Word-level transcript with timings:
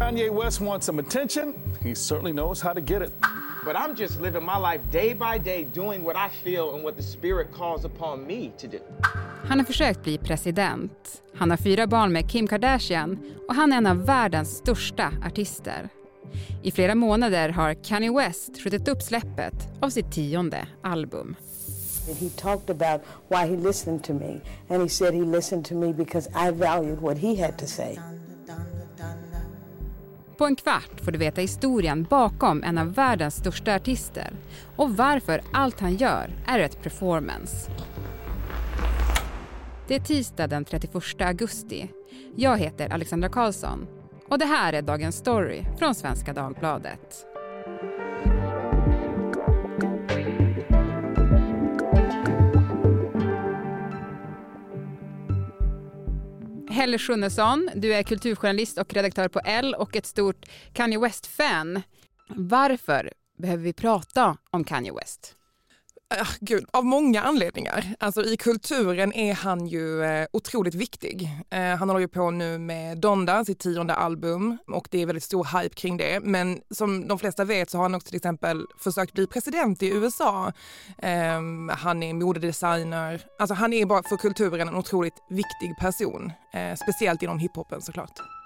Kanye 0.00 0.30
West 0.30 0.60
wants 0.60 0.86
some 0.86 0.98
attention. 0.98 1.54
He 1.82 1.94
certainly 1.94 2.32
knows 2.32 2.62
how 2.62 2.72
to 2.72 2.80
get 2.80 3.02
it. 3.02 3.12
But 3.64 3.76
I'm 3.76 3.94
just 3.94 4.20
living 4.20 4.44
my 4.44 4.56
life 4.56 4.80
day 4.90 5.14
by 5.14 5.38
day, 5.38 5.64
doing 5.74 6.02
what 6.04 6.16
I 6.16 6.28
feel 6.44 6.74
and 6.74 6.82
what 6.82 6.96
the 6.96 7.02
Spirit 7.02 7.52
calls 7.52 7.84
upon 7.84 8.26
me 8.26 8.50
to 8.58 8.66
do. 8.66 8.78
Han 9.48 9.58
har 9.58 9.66
försökt 9.66 10.02
bli 10.02 10.18
president. 10.18 11.22
Han 11.34 11.50
har 11.50 11.56
fyra 11.56 11.86
barn 11.86 12.12
med 12.12 12.28
Kim 12.30 12.46
Kardashian 12.46 13.18
och 13.48 13.54
han 13.54 13.72
är 13.72 13.76
en 13.76 13.86
av 13.86 14.04
världens 14.06 14.56
största 14.56 15.12
artister. 15.26 15.88
I 16.62 16.70
flera 16.70 16.94
månader 16.94 17.48
har 17.48 17.74
Kanye 17.74 18.12
West 18.12 18.62
skjutit 18.62 18.88
upp 18.88 19.02
släppet 19.02 19.54
av 19.80 19.90
sitt 19.90 20.12
tionde 20.12 20.66
album. 20.82 21.36
He 22.20 22.28
talked 22.36 22.70
about 22.70 23.00
why 23.28 23.46
he 23.46 23.56
listened 23.56 24.04
to 24.04 24.12
me, 24.12 24.40
and 24.68 24.82
he 24.82 24.88
said 24.88 25.14
he 25.14 25.20
listened 25.20 25.64
to 25.64 25.74
me 25.74 25.92
because 25.92 26.30
I 26.34 26.50
valued 26.50 27.00
what 27.00 27.18
he 27.18 27.42
had 27.42 27.58
to 27.58 27.66
say. 27.66 27.98
På 30.40 30.46
en 30.46 30.56
kvart 30.56 31.00
får 31.04 31.12
du 31.12 31.18
veta 31.18 31.40
historien 31.40 32.06
bakom 32.10 32.62
en 32.62 32.78
av 32.78 32.94
världens 32.94 33.34
största 33.34 33.74
artister 33.74 34.32
och 34.76 34.96
varför 34.96 35.40
allt 35.52 35.80
han 35.80 35.96
gör 35.96 36.30
är 36.46 36.58
ett 36.58 36.82
performance. 36.82 37.70
Det 39.88 39.94
är 39.94 40.00
tisdag 40.00 40.46
den 40.46 40.64
31 40.64 40.94
augusti. 41.20 41.90
Jag 42.36 42.58
heter 42.58 42.92
Alexandra 42.92 43.28
Karlsson 43.28 43.86
och 44.28 44.38
det 44.38 44.44
här 44.44 44.72
är 44.72 44.82
Dagens 44.82 45.16
Story 45.16 45.64
från 45.78 45.94
Svenska 45.94 46.32
Dagbladet. 46.32 47.29
Helle 56.70 56.98
Schunnesson, 56.98 57.70
du 57.74 57.94
är 57.94 58.02
kulturjournalist 58.02 58.78
och 58.78 58.94
redaktör 58.94 59.28
på 59.28 59.40
L 59.44 59.74
och 59.78 59.96
ett 59.96 60.06
stort 60.06 60.46
Kanye 60.72 60.98
West-fan. 60.98 61.82
Varför 62.28 63.12
behöver 63.38 63.64
vi 63.64 63.72
prata 63.72 64.36
om 64.50 64.64
Kanye 64.64 64.92
West? 64.92 65.36
Uh, 66.18 66.28
gud, 66.40 66.64
av 66.70 66.84
många 66.84 67.22
anledningar. 67.22 67.94
Alltså 67.98 68.24
i 68.24 68.36
kulturen 68.36 69.12
är 69.12 69.34
han 69.34 69.66
ju 69.66 70.02
uh, 70.02 70.26
otroligt 70.32 70.74
viktig. 70.74 71.28
Uh, 71.54 71.60
han 71.60 71.88
håller 71.88 72.00
ju 72.00 72.08
på 72.08 72.30
nu 72.30 72.58
med 72.58 72.98
Donda, 72.98 73.44
sitt 73.44 73.58
tionde 73.58 73.94
album 73.94 74.58
och 74.66 74.88
det 74.90 75.02
är 75.02 75.06
väldigt 75.06 75.24
stor 75.24 75.60
hype 75.60 75.74
kring 75.74 75.96
det. 75.96 76.20
Men 76.20 76.60
som 76.70 77.08
de 77.08 77.18
flesta 77.18 77.44
vet 77.44 77.70
så 77.70 77.78
har 77.78 77.82
han 77.82 77.94
också 77.94 78.08
till 78.08 78.16
exempel 78.16 78.66
försökt 78.78 79.12
bli 79.12 79.26
president 79.26 79.82
i 79.82 79.88
USA. 79.88 80.52
Ehm, 80.98 81.68
han 81.68 82.02
är 82.02 82.14
modedesigner. 82.14 83.22
Alltså 83.38 83.54
han 83.54 83.72
är 83.72 83.86
bara 83.86 84.02
för 84.02 84.16
kulturen 84.16 84.68
en 84.68 84.76
otroligt 84.76 85.22
viktig 85.30 85.76
person. 85.80 86.32
Eh, 86.52 86.76
speciellt 86.76 87.22
inom 87.22 87.38
hiphopen 87.38 87.82
såklart. 87.82 88.39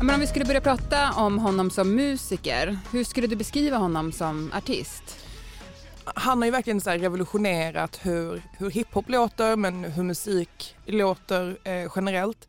Men 0.00 0.14
om 0.14 0.20
vi 0.20 0.26
skulle 0.26 0.44
börja 0.44 0.60
prata 0.60 1.12
om 1.12 1.38
honom 1.38 1.70
som 1.70 1.94
musiker, 1.94 2.78
hur 2.92 3.04
skulle 3.04 3.26
du 3.26 3.36
beskriva 3.36 3.76
honom 3.76 4.12
som 4.12 4.52
artist? 4.54 5.26
Han 6.04 6.38
har 6.38 6.44
ju 6.44 6.50
verkligen 6.50 6.80
så 6.80 6.90
revolutionerat 6.90 8.00
hur, 8.02 8.42
hur 8.58 8.70
hiphop 8.70 9.08
låter 9.08 9.56
men 9.56 9.84
hur 9.84 10.02
musik 10.02 10.76
låter 10.86 11.58
eh, 11.64 11.92
generellt 11.96 12.48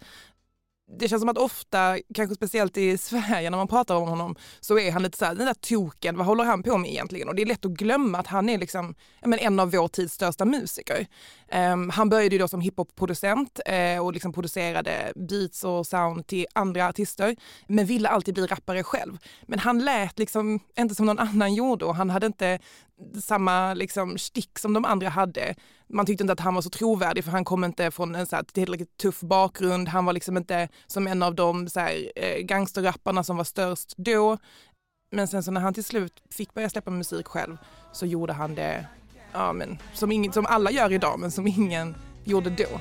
det 0.98 1.08
känns 1.08 1.22
som 1.22 1.30
att 1.30 1.38
ofta, 1.38 1.98
kanske 2.14 2.36
speciellt 2.36 2.78
i 2.78 2.98
Sverige 2.98 3.50
när 3.50 3.58
man 3.58 3.68
pratar 3.68 3.96
om 3.96 4.10
honom, 4.10 4.36
så 4.60 4.80
är 4.80 4.92
han 4.92 5.04
lite 5.04 5.18
såhär, 5.18 5.36
den 5.36 5.46
där 5.46 5.54
token, 5.54 6.18
vad 6.18 6.26
håller 6.26 6.44
han 6.44 6.64
på 6.64 6.78
med 6.78 6.92
egentligen? 6.92 7.28
Och 7.28 7.36
det 7.36 7.42
är 7.42 7.46
lätt 7.46 7.66
att 7.66 7.72
glömma 7.72 8.18
att 8.18 8.28
han 8.28 8.50
är 8.50 8.58
liksom, 8.58 8.96
men 9.22 9.40
en 9.40 9.60
av 9.60 9.72
vår 9.72 9.88
tids 9.88 10.14
största 10.14 10.46
musiker. 10.46 11.08
Um, 11.52 11.90
han 11.90 12.10
började 12.10 12.36
ju 12.36 12.40
då 12.40 12.48
som 12.48 12.62
hiphop-producent 12.62 13.60
uh, 13.70 14.06
och 14.06 14.14
liksom 14.14 14.34
producerade 14.34 15.14
beats 15.16 15.64
och 15.64 15.88
sound 15.88 16.28
till 16.28 16.46
andra 16.54 16.88
artister, 16.88 17.36
men 17.68 17.86
ville 17.86 18.10
alltid 18.10 18.34
bli 18.34 18.46
rappare 18.46 18.84
själv. 18.84 19.18
Men 19.48 19.60
han 19.60 19.80
lät 19.80 20.20
liksom 20.20 20.60
inte 20.80 20.96
som 20.96 21.06
någon 21.06 21.20
annan 21.20 21.54
gjorde 21.54 21.86
och 21.86 21.96
han 21.96 22.10
hade 22.10 22.26
inte 22.26 22.60
samma 23.22 23.74
liksom 23.74 24.18
stick 24.18 24.60
som 24.60 24.74
de 24.74 24.86
andra 24.86 25.10
hade. 25.10 25.56
Man 25.88 26.06
tyckte 26.06 26.24
inte 26.24 26.34
att 26.34 26.40
han 26.40 26.56
var 26.56 26.62
så 26.62 26.70
trovärdig 26.70 27.24
för 27.24 27.32
han 27.32 27.46
kom 27.46 27.64
inte 27.64 27.92
från 27.92 28.16
en 28.16 28.26
så 28.26 28.36
här 28.36 28.44
tillräckligt 28.44 28.98
tuff 28.98 29.22
bakgrund. 29.22 29.88
Han 29.88 30.06
var 30.06 30.14
liksom 30.14 30.38
inte 30.38 30.68
som 30.88 31.08
en 31.08 31.24
av 31.24 31.36
de 31.36 31.70
så 31.70 31.80
här, 31.80 31.96
uh, 31.96 32.46
gangsterrapparna 32.46 33.24
som 33.24 33.38
var 33.38 33.44
störst 33.44 33.94
då. 33.98 34.38
Men 35.12 35.28
sen 35.28 35.44
så 35.44 35.52
när 35.52 35.62
han 35.62 35.74
till 35.74 35.84
slut 35.84 36.14
fick 36.32 36.54
börja 36.54 36.70
släppa 36.70 36.92
musik 36.92 37.28
själv 37.28 37.58
så 37.92 38.06
gjorde 38.06 38.34
han 38.34 38.56
det 38.56 38.86
ja, 39.34 39.54
men, 39.54 39.78
som, 39.94 40.12
ingen, 40.12 40.34
som 40.34 40.46
alla 40.46 40.72
gör 40.72 40.94
idag 40.94 41.20
men 41.20 41.32
som 41.32 41.48
ingen 41.48 41.96
gjorde 42.24 42.50
då. 42.50 42.80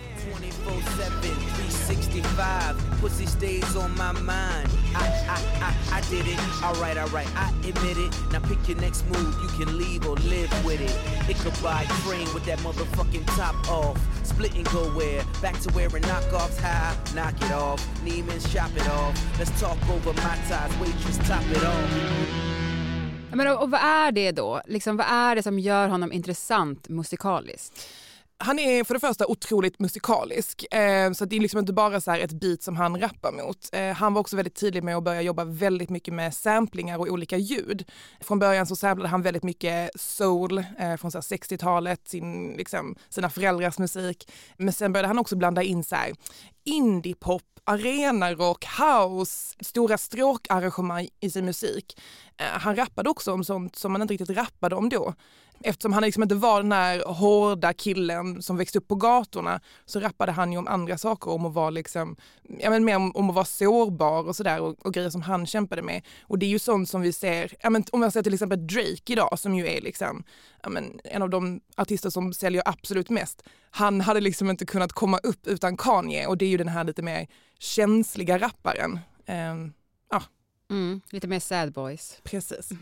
Men 23.33 23.49
och, 23.49 23.63
och 23.63 23.71
vad 23.71 23.81
är 23.81 24.13
det 24.13 24.33
då? 24.33 24.63
Liksom, 24.67 24.97
vad 24.97 25.07
är 25.07 25.35
det 25.35 25.43
som 25.43 25.59
gör 25.59 25.89
honom 25.89 26.13
intressant 26.13 26.89
musikaliskt? 26.89 27.89
Han 28.41 28.59
är 28.59 28.85
för 28.85 28.95
det 28.95 29.01
första 29.01 29.27
otroligt 29.27 29.79
musikalisk, 29.79 30.75
eh, 30.75 31.13
så 31.13 31.25
det 31.25 31.37
är 31.37 31.41
liksom 31.41 31.59
inte 31.61 31.73
bara 31.73 32.01
så 32.01 32.13
ett 32.13 32.33
beat 32.33 32.63
som 32.63 32.77
han 32.77 33.01
rappar 33.01 33.33
mot. 33.33 33.69
Eh, 33.73 33.93
han 33.93 34.15
var 34.15 34.21
också 34.21 34.37
väldigt 34.37 34.55
tidig 34.55 34.83
med 34.83 34.97
att 34.97 35.05
börja 35.05 35.23
jobba 35.23 35.45
väldigt 35.45 35.91
mycket 35.91 36.15
med 36.15 36.35
samplingar 36.35 36.99
och 36.99 37.09
olika 37.09 37.37
ljud. 37.37 37.91
Från 38.21 38.39
början 38.39 38.67
så 38.67 38.77
samplade 38.77 39.09
han 39.09 39.23
väldigt 39.23 39.43
mycket 39.43 39.91
soul 40.01 40.59
eh, 40.59 40.97
från 40.97 41.11
60-talet, 41.11 42.09
sin, 42.09 42.53
liksom, 42.57 42.97
sina 43.09 43.31
föräldrars 43.31 43.79
musik. 43.79 44.31
Men 44.57 44.73
sen 44.73 44.93
började 44.93 45.09
han 45.09 45.19
också 45.19 45.37
blanda 45.37 45.63
in 45.63 45.85
så 45.85 45.97
här, 45.97 46.13
indiepop, 46.65 47.43
arenarock, 47.65 48.65
house, 48.65 49.55
stora 49.61 49.99
stråkarrangemang 49.99 51.09
i 51.21 51.31
sin 51.31 51.45
musik. 51.45 52.01
Eh, 52.37 52.47
han 52.47 52.77
rappade 52.77 53.11
också 53.11 53.33
om 53.33 53.45
sånt 53.45 53.77
som 53.77 53.93
man 53.93 54.03
inte 54.03 54.15
riktigt 54.15 54.37
rappade 54.37 54.77
om 54.77 54.89
då. 54.89 55.15
Eftersom 55.61 55.93
han 55.93 56.03
liksom 56.03 56.23
inte 56.23 56.35
var 56.35 56.63
den 56.63 56.73
här 56.73 57.03
hårda 57.07 57.73
killen 57.73 58.43
som 58.43 58.57
växte 58.57 58.79
upp 58.79 58.89
på 58.89 58.95
gatorna 58.95 59.61
så 59.85 60.01
rappade 60.01 60.33
han 60.33 60.53
ju 60.53 60.59
om 60.59 60.69
andra 60.69 60.99
saker, 60.99 61.31
om 61.31 61.47
att 61.47 61.55
vara 61.55 61.71
liksom, 61.71 62.17
ja 62.59 62.71
men 62.71 62.85
mer 62.85 62.97
om, 62.97 63.13
om 63.15 63.29
att 63.31 63.35
vara 63.35 63.45
sårbar 63.45 64.29
och 64.29 64.37
sådär 64.37 64.61
och, 64.61 64.87
och, 64.87 64.95
grejer 64.95 65.11
som 65.11 65.23
han 65.23 65.47
kämpade 65.47 65.83
med. 65.83 66.03
Och 66.23 66.39
det 66.39 66.47
är 66.47 66.51
ju 66.51 66.59
sånt 66.59 66.89
som 66.89 67.01
vi 67.01 67.13
ser, 67.13 67.55
ja 67.61 67.71
men 67.71 67.85
om 67.93 68.03
jag 68.03 68.13
ser 68.13 68.23
till 68.23 68.35
exempel 68.35 68.67
Drake 68.67 69.13
idag 69.13 69.39
som 69.39 69.55
ju 69.55 69.69
är 69.69 69.81
liksom, 69.81 70.25
ja 70.63 70.69
men 70.69 71.01
en 71.05 71.23
av 71.23 71.31
de 71.31 71.61
artister 71.77 72.11
som 72.11 72.33
säljer 72.33 72.63
absolut 72.65 73.11
mest. 73.11 73.43
Han 73.71 74.01
hade 74.01 74.21
liksom 74.21 74.51
inte 74.51 74.67
kunnat 74.67 74.93
komma 74.93 75.19
upp 75.19 75.47
utan 75.47 75.77
Kanye 75.77 76.27
och 76.27 76.39
det 76.39 76.45
är 76.45 76.51
ju 76.51 76.57
den 76.57 76.69
här 76.69 76.85
lite 76.85 77.03
mer 77.03 77.27
känsliga 77.59 78.39
rapparen. 78.39 78.99
Um, 79.27 79.73
ja. 80.11 80.23
Mm, 80.71 81.01
lite 81.13 81.27
mer 81.27 81.41
sad 81.41 81.73
boys. 81.73 82.21
Precis. 82.25 82.73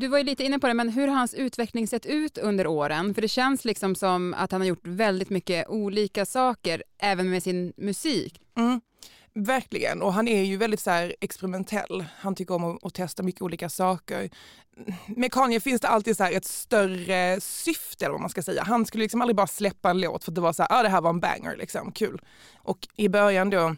Du 0.00 0.08
var 0.08 0.18
ju 0.18 0.24
lite 0.24 0.44
inne 0.44 0.58
på 0.58 0.66
det, 0.66 0.74
men 0.74 0.88
hur 0.88 1.08
har 1.08 1.16
hans 1.16 1.34
utveckling 1.34 1.88
sett 1.88 2.06
ut 2.06 2.38
under 2.38 2.66
åren? 2.66 3.14
För 3.14 3.22
det 3.22 3.28
känns 3.28 3.64
liksom 3.64 3.94
som 3.94 4.34
att 4.34 4.52
han 4.52 4.60
har 4.60 4.68
gjort 4.68 4.86
väldigt 4.86 5.30
mycket 5.30 5.68
olika 5.68 6.26
saker, 6.26 6.82
även 6.98 7.30
med 7.30 7.42
sin 7.42 7.72
musik. 7.76 8.40
Mm. 8.56 8.80
Verkligen, 9.34 10.02
och 10.02 10.12
han 10.12 10.28
är 10.28 10.42
ju 10.42 10.56
väldigt 10.56 10.80
så 10.80 11.10
experimentell. 11.20 12.04
Han 12.16 12.34
tycker 12.34 12.54
om 12.54 12.64
att, 12.64 12.84
att, 12.84 12.94
testa 12.94 13.22
mycket 13.22 13.42
olika 13.42 13.68
saker. 13.68 14.30
Med 15.06 15.32
Kanye 15.32 15.60
finns 15.60 15.80
det 15.80 15.88
alltid 15.88 16.16
så 16.16 16.24
ett 16.24 16.44
större 16.44 17.40
syfte, 17.40 18.04
eller 18.04 18.12
vad 18.12 18.20
man 18.20 18.30
ska 18.30 18.42
säga. 18.42 18.62
Han 18.62 18.86
skulle 18.86 19.02
liksom 19.02 19.20
aldrig 19.20 19.36
bara 19.36 19.46
släppa 19.46 19.90
en 19.90 20.00
låt 20.00 20.24
för 20.24 20.30
att 20.30 20.34
det 20.34 20.40
var 20.40 20.52
så 20.52 20.62
här, 20.62 20.80
ah, 20.80 20.82
det 20.82 20.88
här 20.88 21.00
var 21.00 21.10
en 21.10 21.20
banger, 21.20 21.56
liksom, 21.56 21.92
kul. 21.92 22.20
Och 22.56 22.88
i 22.96 23.08
början 23.08 23.50
då 23.50 23.76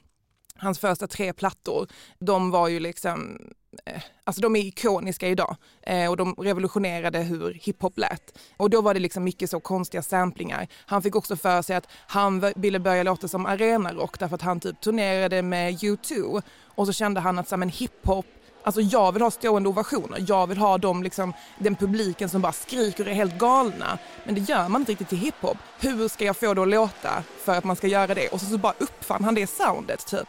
hans 0.59 0.79
första 0.79 1.07
tre 1.07 1.33
plattor, 1.33 1.89
de 2.19 2.51
var 2.51 2.69
ju 2.69 2.81
liksom, 2.81 3.39
eh, 3.87 4.03
alltså 4.25 4.43
de 4.43 4.57
är 4.57 4.61
ikoniska 4.61 5.29
idag 5.29 5.57
eh, 5.83 6.11
och 6.11 6.17
de 6.17 6.35
revolutionerade 6.35 7.19
hur 7.19 7.55
hiphop 7.55 7.99
lät. 7.99 8.39
Och 8.57 8.71
då 8.71 8.81
var 8.81 8.95
det 8.95 9.01
liksom 9.01 9.25
mycket 9.25 9.51
så 9.51 9.61
konstiga 9.61 10.03
samplingar. 10.03 10.69
Han 10.87 11.03
fick 11.03 11.17
också 11.17 11.37
för 11.37 11.63
sig 11.63 11.77
att 11.77 11.89
han 12.07 12.53
ville 12.57 12.79
börja 12.79 13.03
låta 13.03 13.29
som 13.29 13.47
arenarock 13.47 14.19
därför 14.19 14.35
att 14.35 14.43
han 14.43 14.61
typ 14.61 14.81
turnerade 14.81 15.43
med 15.43 15.75
U2 15.75 16.43
och 16.65 16.87
så 16.87 16.93
kände 16.93 17.21
han 17.21 17.39
att 17.39 17.49
så, 17.49 17.57
men 17.57 17.69
hiphop 17.69 18.27
Alltså 18.65 18.81
jag 18.81 19.13
vill 19.13 19.23
ha 19.23 19.31
stående 19.31 19.69
ovationer, 19.69 20.25
jag 20.29 20.47
vill 20.47 20.59
ha 20.59 20.79
dem 20.79 21.03
liksom, 21.03 21.33
den 21.59 21.77
publiken 21.77 22.29
som 22.29 22.43
bara 22.43 22.53
skriker 22.53 23.05
och 23.05 23.11
är 23.11 23.15
helt 23.15 23.39
galna. 23.39 23.99
Men 24.25 24.35
det 24.35 24.41
gör 24.41 24.69
man 24.69 24.81
inte 24.81 24.93
riktigt 24.93 25.09
till 25.09 25.19
hiphop. 25.19 25.57
Hur 25.81 26.09
ska 26.09 26.25
jag 26.25 26.37
få 26.37 26.55
det 26.55 26.63
att 26.63 26.69
låta 26.69 27.23
för 27.39 27.53
att 27.53 27.65
man 27.65 27.77
ska 27.77 27.87
göra 27.87 28.15
det? 28.15 28.29
Och 28.29 28.41
så, 28.41 28.47
så 28.47 28.59
bara 28.59 28.75
uppfann 28.79 29.25
han 29.25 29.35
det 29.35 29.47
soundet 29.47 30.07
typ. 30.07 30.29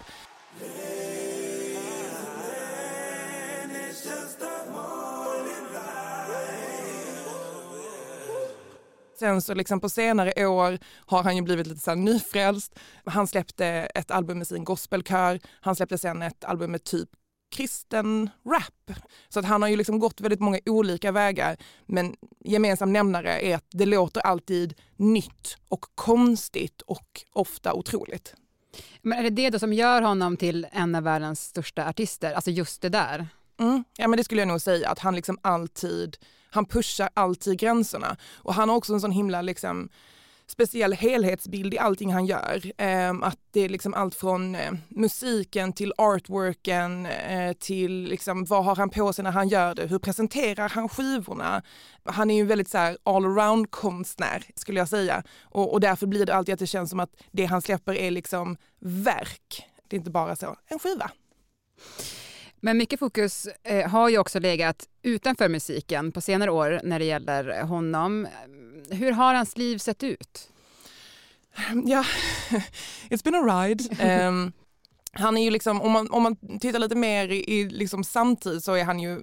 Sen 9.20 9.42
så 9.42 9.54
liksom 9.54 9.80
på 9.80 9.90
senare 9.90 10.48
år 10.48 10.80
har 10.96 11.24
han 11.24 11.36
ju 11.36 11.42
blivit 11.42 11.68
lite 11.68 11.82
så 11.82 11.92
här 11.92 11.96
nyfrälst. 11.96 12.80
Han 13.06 13.28
släppte 13.28 13.66
ett 13.68 14.12
album 14.12 14.38
med 14.38 14.48
sin 14.48 14.64
gospelkör. 14.64 15.40
Han 15.62 15.76
släppte 15.76 15.98
sen 15.98 16.22
ett 16.22 16.44
album 16.44 16.72
med 16.72 16.84
typ 16.84 17.10
kristen 17.54 18.30
rap. 18.46 18.98
Så 19.30 19.40
att 19.40 19.46
han 19.46 19.62
har 19.62 19.70
ju 19.70 19.76
liksom 19.76 20.00
gått 20.00 20.22
väldigt 20.22 20.40
många 20.40 20.60
olika 20.66 21.12
vägar. 21.12 21.58
Men 21.86 22.16
gemensam 22.40 22.94
nämnare 22.94 23.42
är 23.42 23.56
att 23.56 23.66
det 23.72 23.86
låter 23.86 24.22
alltid 24.22 24.74
nytt 24.98 25.58
och 25.68 25.86
konstigt 25.96 26.82
och 26.82 27.22
ofta 27.34 27.74
otroligt. 27.74 28.36
Men 29.02 29.20
är 29.20 29.24
det 29.24 29.30
det 29.30 29.50
då 29.50 29.60
som 29.60 29.74
gör 29.74 30.02
honom 30.02 30.38
till 30.38 30.68
en 30.72 30.96
av 30.96 31.04
världens 31.04 31.42
största 31.42 31.90
artister? 31.90 32.34
Alltså 32.34 32.52
just 32.52 32.82
det 32.82 32.90
där? 32.90 33.28
Mm, 33.60 33.84
ja 33.98 34.08
men 34.08 34.18
det 34.18 34.24
skulle 34.24 34.42
jag 34.42 34.48
nog 34.48 34.62
säga, 34.62 34.90
att 34.90 35.00
han 35.00 35.16
liksom 35.16 35.38
alltid, 35.42 36.18
han 36.50 36.66
pushar 36.66 37.10
alltid 37.14 37.60
gränserna. 37.60 38.18
Och 38.34 38.54
han 38.54 38.70
har 38.70 38.76
också 38.76 38.94
en 38.94 39.02
sån 39.02 39.12
himla 39.12 39.42
liksom 39.42 39.90
speciell 40.54 40.94
helhetsbild 40.94 41.74
i 41.74 41.78
allting 41.78 42.14
han 42.14 42.26
gör. 42.26 42.62
Eh, 42.78 43.12
att 43.22 43.40
det 43.52 43.62
är 43.62 43.70
liksom 43.70 43.94
allt 43.94 44.16
från 44.16 44.56
eh, 44.56 44.72
musiken 44.90 45.74
till 45.74 45.94
artworken 45.98 47.06
eh, 47.06 47.54
till 47.54 48.04
liksom, 48.04 48.46
vad 48.46 48.66
har 48.66 48.76
han 48.76 48.90
på 48.90 49.14
sig 49.14 49.24
när 49.24 49.32
han 49.32 49.48
gör 49.48 49.76
det? 49.76 49.88
Hur 49.88 50.00
presenterar 50.00 50.70
han 50.70 50.90
skivorna? 50.90 51.62
Han 52.04 52.32
är 52.32 52.36
ju 52.36 52.46
väldigt 52.46 52.70
så 52.70 52.78
här 52.78 52.98
all-around 53.04 53.72
konstnär 53.72 54.44
skulle 54.56 54.80
jag 54.80 54.90
säga 54.90 55.24
och, 55.42 55.74
och 55.74 55.80
därför 55.80 56.08
blir 56.08 56.26
det 56.26 56.36
alltid 56.36 56.54
att 56.54 56.60
det 56.60 56.68
känns 56.68 56.90
som 56.90 57.00
att 57.00 57.16
det 57.32 57.46
han 57.46 57.62
släpper 57.62 57.94
är 57.94 58.12
liksom 58.12 58.58
verk. 58.80 59.66
Det 59.88 59.96
är 59.96 59.98
inte 59.98 60.12
bara 60.12 60.36
så, 60.36 60.56
en 60.68 60.80
skiva. 60.80 61.12
Men 62.66 62.78
mycket 62.78 63.00
fokus 63.00 63.48
eh, 63.64 63.90
har 63.90 64.10
ju 64.10 64.18
också 64.18 64.40
legat 64.40 64.88
utanför 65.02 65.50
musiken 65.50 66.12
på 66.12 66.22
senare 66.22 66.52
år 66.52 66.82
när 66.84 67.00
det 67.00 67.06
gäller 67.06 67.62
honom. 67.62 68.28
Hur 68.90 69.12
har 69.12 69.34
hans 69.34 69.58
liv 69.58 69.78
sett 69.78 70.04
ut? 70.04 70.50
Ja, 71.86 72.06
it's 73.10 73.24
been 73.24 73.36
a 73.36 73.64
ride. 73.64 73.84
Um, 74.28 74.52
han 75.14 75.38
är 75.38 75.44
ju 75.44 75.50
liksom, 75.50 75.82
om 75.82 75.92
man, 75.92 76.12
om 76.12 76.24
man 76.24 76.60
tittar 76.60 76.80
lite 76.80 76.96
mer 76.96 77.28
i, 77.28 77.54
i 77.54 77.70
liksom 77.70 78.04
samtid 78.04 78.64
så 78.64 78.74
är 78.74 78.84
han 78.84 79.00
ju 79.00 79.20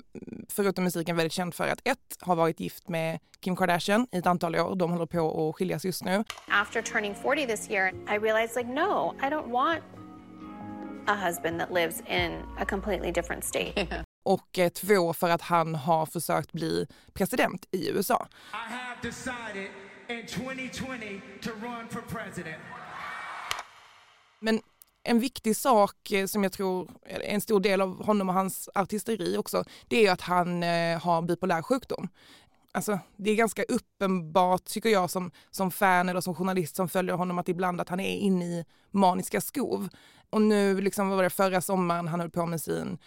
förutom 0.48 0.84
musiken 0.84 1.16
väldigt 1.16 1.32
känd 1.32 1.54
för 1.54 1.68
att 1.68 1.80
ett, 1.84 2.16
har 2.20 2.36
varit 2.36 2.60
gift 2.60 2.88
med 2.88 3.18
Kim 3.40 3.56
Kardashian 3.56 4.06
i 4.12 4.18
ett 4.18 4.26
antal 4.26 4.56
år. 4.56 4.74
De 4.74 4.90
håller 4.90 5.06
på 5.06 5.48
att 5.48 5.56
skiljas 5.56 5.84
just 5.84 6.04
nu. 6.04 6.24
After 6.48 6.82
turning 6.82 7.14
40 7.14 7.46
this 7.46 7.70
year 7.70 7.88
I 7.88 8.18
realized 8.18 8.56
like 8.56 8.74
no, 8.74 9.14
I 9.22 9.30
don't 9.30 9.50
want 9.50 9.82
a 11.06 11.26
husband 11.26 11.60
that 11.60 11.72
lives 11.72 12.02
in 12.08 12.42
a 12.58 12.64
completely 12.64 13.12
different 13.12 13.44
state. 13.44 14.04
Och 14.22 14.58
eh, 14.58 14.68
två, 14.68 15.12
för 15.12 15.30
att 15.30 15.42
han 15.42 15.74
har 15.74 16.06
försökt 16.06 16.52
bli 16.52 16.86
president 17.12 17.66
i 17.70 17.90
USA. 17.90 18.28
I 18.52 18.72
have 18.72 18.96
decided 19.02 19.70
in 20.08 20.26
2020 20.26 21.20
to 21.42 21.50
run 21.50 21.88
for 21.88 22.00
president. 22.00 22.62
Men 24.40 24.60
en 25.02 25.20
viktig 25.20 25.56
sak 25.56 26.12
eh, 26.12 26.26
som 26.26 26.42
jag 26.42 26.52
tror 26.52 26.90
är 27.04 27.20
en 27.20 27.40
stor 27.40 27.60
del 27.60 27.80
av 27.80 28.04
honom 28.04 28.28
och 28.28 28.34
hans 28.34 28.68
artisteri 28.74 29.36
också, 29.36 29.64
det 29.88 30.06
är 30.06 30.12
att 30.12 30.20
han 30.20 30.62
eh, 30.62 31.02
har 31.02 31.22
bipolär 31.22 31.62
sjukdom. 31.62 32.08
Alltså, 32.72 32.98
det 33.16 33.30
är 33.30 33.34
ganska 33.34 33.62
uppenbart, 33.62 34.64
tycker 34.64 34.88
jag, 34.88 35.10
som, 35.10 35.30
som 35.50 35.70
fan 35.70 36.08
eller 36.08 36.20
som 36.20 36.34
journalist 36.34 36.76
som 36.76 36.88
följer 36.88 37.14
honom, 37.14 37.38
att 37.38 37.48
ibland 37.48 37.80
att 37.80 37.88
han 37.88 38.00
är 38.00 38.16
inne 38.16 38.44
i 38.44 38.64
maniska 38.90 39.40
skov. 39.40 39.88
Och 40.30 40.42
nu, 40.42 40.80
liksom, 40.80 41.08
var 41.08 41.22
det 41.22 41.30
förra 41.30 41.60
sommaren, 41.60 42.08
han 42.08 42.20
höll 42.20 42.30
på 42.30 42.46
med 42.46 42.60
sin 42.60 42.98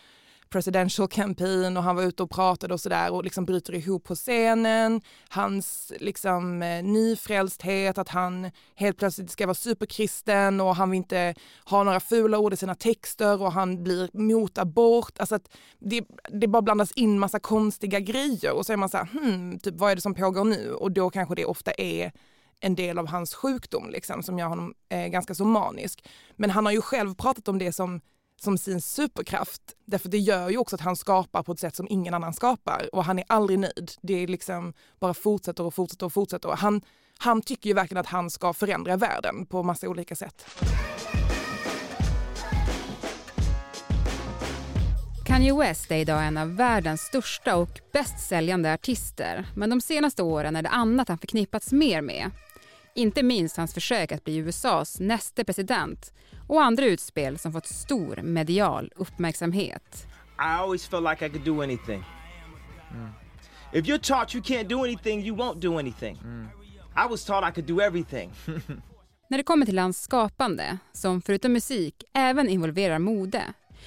presidential 0.53 1.07
campaign 1.07 1.77
och 1.77 1.83
han 1.83 1.95
var 1.95 2.03
ute 2.03 2.23
och 2.23 2.29
pratade 2.29 2.73
och 2.73 2.79
sådär 2.79 3.13
och 3.13 3.23
liksom 3.23 3.45
bryter 3.45 3.75
ihop 3.75 4.03
på 4.03 4.15
scenen. 4.15 5.01
Hans 5.29 5.94
liksom 6.00 6.61
eh, 6.61 6.83
nyfrälsthet, 6.83 7.97
att 7.97 8.09
han 8.09 8.51
helt 8.75 8.97
plötsligt 8.97 9.31
ska 9.31 9.45
vara 9.45 9.53
superkristen 9.55 10.61
och 10.61 10.75
han 10.75 10.89
vill 10.89 10.97
inte 10.97 11.35
ha 11.65 11.83
några 11.83 12.00
fula 12.00 12.38
ord 12.38 12.53
i 12.53 12.57
sina 12.57 12.75
texter 12.75 13.41
och 13.41 13.51
han 13.51 13.83
blir 13.83 14.09
mot 14.13 14.57
abort. 14.57 15.19
Alltså 15.19 15.35
att 15.35 15.50
det, 15.79 16.05
det 16.31 16.47
bara 16.47 16.61
blandas 16.61 16.91
in 16.91 17.19
massa 17.19 17.39
konstiga 17.39 18.00
grejer 18.00 18.53
och 18.53 18.65
så 18.65 18.73
är 18.73 18.77
man 18.77 18.89
så 18.89 18.97
här, 18.97 19.05
hmm, 19.05 19.59
typ 19.59 19.75
vad 19.77 19.91
är 19.91 19.95
det 19.95 20.01
som 20.01 20.13
pågår 20.13 20.45
nu? 20.45 20.73
Och 20.73 20.91
då 20.91 21.09
kanske 21.09 21.35
det 21.35 21.45
ofta 21.45 21.71
är 21.71 22.11
en 22.59 22.75
del 22.75 22.97
av 22.97 23.07
hans 23.07 23.33
sjukdom 23.33 23.89
liksom, 23.89 24.23
som 24.23 24.39
gör 24.39 24.47
honom 24.47 24.73
eh, 24.89 25.07
ganska 25.07 25.35
så 25.35 25.45
manisk. 25.45 26.09
Men 26.35 26.50
han 26.50 26.65
har 26.65 26.73
ju 26.73 26.81
själv 26.81 27.15
pratat 27.15 27.47
om 27.47 27.59
det 27.59 27.73
som 27.73 28.01
som 28.43 28.57
sin 28.57 28.81
superkraft. 28.81 29.61
Därför 29.85 30.09
det 30.09 30.17
gör 30.17 30.49
ju 30.49 30.57
också 30.57 30.75
att 30.75 30.81
han 30.81 30.95
skapar 30.95 31.43
på 31.43 31.51
ett 31.51 31.59
sätt 31.59 31.75
som 31.75 31.87
ingen 31.89 32.13
annan 32.13 32.33
skapar 32.33 32.89
och 32.93 33.03
han 33.03 33.19
är 33.19 33.25
aldrig 33.27 33.59
nöjd. 33.59 33.91
Det 34.01 34.13
är 34.13 34.27
liksom 34.27 34.73
bara 34.99 35.13
fortsätter 35.13 35.63
och 35.63 35.73
fortsätter 35.73 36.05
och 36.05 36.13
fortsätter. 36.13 36.49
Och 36.49 36.57
han, 36.57 36.81
han 37.17 37.41
tycker 37.41 37.67
ju 37.67 37.73
verkligen 37.73 38.01
att 38.01 38.07
han 38.07 38.29
ska 38.29 38.53
förändra 38.53 38.97
världen 38.97 39.45
på 39.45 39.63
massa 39.63 39.87
olika 39.87 40.15
sätt. 40.15 40.45
Kanye 45.25 45.53
West 45.53 45.91
är 45.91 45.95
idag 45.95 46.25
en 46.25 46.37
av 46.37 46.55
världens 46.55 47.01
största 47.01 47.55
och 47.55 47.79
bäst 47.93 48.27
säljande 48.27 48.73
artister. 48.73 49.45
Men 49.55 49.69
de 49.69 49.81
senaste 49.81 50.23
åren 50.23 50.55
är 50.55 50.61
det 50.61 50.69
annat 50.69 51.07
han 51.07 51.17
förknippats 51.17 51.71
mer 51.71 52.01
med. 52.01 52.31
Inte 52.95 53.23
minst 53.23 53.57
hans 53.57 53.73
försök 53.73 54.11
att 54.11 54.23
bli 54.23 54.37
USAs 54.37 54.99
nästa 54.99 55.43
president 55.43 56.13
och 56.47 56.63
andra 56.63 56.85
utspel 56.85 57.37
som 57.37 57.51
fått 57.53 57.67
stor 57.67 58.21
medial 58.21 58.91
uppmärksamhet. 58.95 60.07
I 60.39 60.61
always 60.61 60.87
felt 60.87 61.03
like 61.03 61.25
I 61.25 61.29
could 61.29 61.45
do 61.45 61.61
anything. 61.61 62.03
Mm. 62.91 63.09
If 63.73 63.85
you're 63.85 64.07
taught 64.07 64.35
you 64.35 64.43
can't 64.43 64.67
do 64.67 64.83
anything, 64.83 65.27
you 65.27 65.37
won't 65.37 65.59
do 65.59 65.79
anything. 65.79 66.17
Mm. 66.23 66.47
I 66.95 67.09
was 67.09 67.25
taught 67.25 67.49
I 67.49 67.53
could 67.53 67.67
do 67.67 67.81
everything. 67.81 68.33
När 69.29 69.37
det 69.37 69.43
kommer 69.43 69.65
till 69.65 69.79
hans 69.79 70.01
skapande, 70.01 70.77
som 70.91 71.21
förutom 71.21 71.53
musik 71.53 72.03
även 72.13 72.49
involverar 72.49 72.99
mode, 72.99 73.43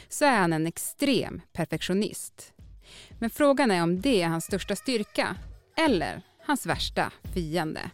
så 0.08 0.24
är 0.24 0.38
han 0.38 0.52
en 0.52 0.66
extrem 0.66 1.40
perfektionist. 1.52 2.52
Men 3.18 3.30
frågan 3.30 3.70
är 3.70 3.82
om 3.82 4.00
det 4.00 4.22
är 4.22 4.28
hans 4.28 4.44
största 4.44 4.76
styrka 4.76 5.36
eller 5.76 6.22
hans 6.46 6.66
värsta 6.66 7.12
fiende. 7.34 7.90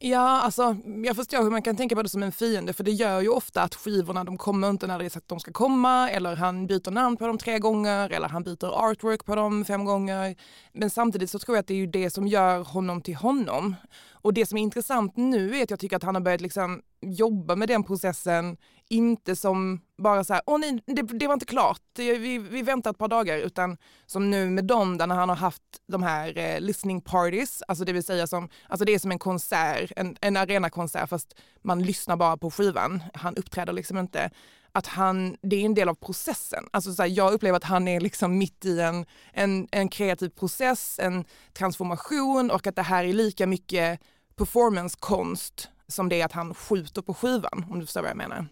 Ja, 0.00 0.40
alltså 0.40 0.76
jag 1.04 1.16
förstår 1.16 1.42
hur 1.42 1.50
man 1.50 1.62
kan 1.62 1.76
tänka 1.76 1.96
på 1.96 2.02
det 2.02 2.08
som 2.08 2.22
en 2.22 2.32
fiende 2.32 2.72
för 2.72 2.84
det 2.84 2.90
gör 2.90 3.20
ju 3.20 3.28
ofta 3.28 3.62
att 3.62 3.74
skivorna 3.74 4.24
de 4.24 4.38
kommer 4.38 4.70
inte 4.70 4.86
när 4.86 4.98
det 4.98 5.04
är 5.04 5.08
sagt 5.08 5.24
att 5.24 5.28
de 5.28 5.40
ska 5.40 5.52
komma 5.52 6.10
eller 6.10 6.36
han 6.36 6.66
byter 6.66 6.90
namn 6.90 7.16
på 7.16 7.26
dem 7.26 7.38
tre 7.38 7.58
gånger 7.58 8.10
eller 8.10 8.28
han 8.28 8.42
byter 8.42 8.90
artwork 8.90 9.24
på 9.24 9.34
dem 9.34 9.64
fem 9.64 9.84
gånger. 9.84 10.36
Men 10.72 10.90
samtidigt 10.90 11.30
så 11.30 11.38
tror 11.38 11.56
jag 11.56 11.60
att 11.60 11.66
det 11.66 11.74
är 11.74 11.78
ju 11.78 11.86
det 11.86 12.10
som 12.10 12.26
gör 12.26 12.58
honom 12.64 13.02
till 13.02 13.14
honom. 13.14 13.76
Och 14.12 14.34
det 14.34 14.46
som 14.46 14.58
är 14.58 14.62
intressant 14.62 15.16
nu 15.16 15.56
är 15.56 15.62
att 15.62 15.70
jag 15.70 15.80
tycker 15.80 15.96
att 15.96 16.02
han 16.02 16.14
har 16.14 16.22
börjat 16.22 16.40
liksom 16.40 16.82
jobba 17.00 17.56
med 17.56 17.68
den 17.68 17.84
processen, 17.84 18.56
inte 18.88 19.36
som 19.36 19.80
bara 19.98 20.24
så 20.24 20.32
här, 20.32 20.42
åh 20.46 20.58
nej, 20.58 20.82
det, 20.86 21.02
det 21.02 21.26
var 21.26 21.34
inte 21.34 21.46
klart, 21.46 21.82
vi, 21.96 22.38
vi 22.38 22.62
väntar 22.62 22.90
ett 22.90 22.98
par 22.98 23.08
dagar, 23.08 23.38
utan 23.38 23.76
som 24.06 24.30
nu 24.30 24.50
med 24.50 24.64
dem 24.64 24.98
där 24.98 25.06
när 25.06 25.14
han 25.14 25.28
har 25.28 25.36
haft 25.36 25.62
de 25.86 26.02
här 26.02 26.38
eh, 26.38 26.60
listening 26.60 27.00
parties, 27.00 27.62
alltså 27.68 27.84
det 27.84 27.92
vill 27.92 28.04
säga 28.04 28.26
som, 28.26 28.48
alltså 28.68 28.84
det 28.84 28.94
är 28.94 28.98
som 28.98 29.10
en 29.10 29.18
konsert, 29.18 29.92
en, 29.96 30.16
en 30.20 30.36
arenakonsert 30.36 31.08
fast 31.08 31.34
man 31.62 31.82
lyssnar 31.82 32.16
bara 32.16 32.36
på 32.36 32.50
skivan, 32.50 33.02
han 33.14 33.36
uppträder 33.36 33.72
liksom 33.72 33.98
inte. 33.98 34.30
Att 34.72 34.86
han, 34.86 35.36
det 35.42 35.56
är 35.56 35.64
en 35.64 35.74
del 35.74 35.88
av 35.88 35.94
processen. 35.94 36.64
Alltså 36.70 36.92
så 36.92 37.02
här, 37.02 37.08
jag 37.08 37.32
upplever 37.32 37.56
att 37.56 37.64
han 37.64 37.88
är 37.88 38.00
liksom 38.00 38.38
mitt 38.38 38.64
i 38.64 38.80
en, 38.80 39.06
en, 39.32 39.68
en 39.70 39.88
kreativ 39.88 40.28
process, 40.28 40.98
en 41.02 41.24
transformation 41.52 42.50
och 42.50 42.66
att 42.66 42.76
det 42.76 42.82
här 42.82 43.04
är 43.04 43.12
lika 43.12 43.46
mycket 43.46 44.00
performancekonst 44.36 45.68
som 45.88 46.08
det 46.08 46.20
är 46.20 46.24
att 46.24 46.32
han 46.32 46.54
skjuter 46.54 47.02
på 47.02 47.14
skivan, 47.14 47.64
om 47.70 47.78
du 47.80 47.86
förstår 47.86 48.02
vad 48.02 48.10
jag 48.10 48.16
menar. 48.16 48.46